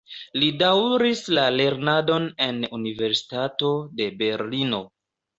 [0.43, 3.69] Li daŭris la lernadon en Universitato
[4.01, 4.81] de Berlino.